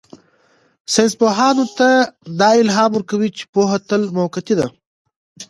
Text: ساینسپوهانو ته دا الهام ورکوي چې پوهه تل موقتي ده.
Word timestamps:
ساینسپوهانو 0.93 1.65
ته 1.77 1.89
دا 2.39 2.49
الهام 2.61 2.91
ورکوي 2.93 3.29
چې 3.37 3.43
پوهه 3.53 3.77
تل 3.89 4.01
موقتي 4.17 4.53
ده. 4.59 4.67